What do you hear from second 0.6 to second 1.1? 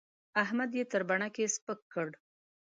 يې تر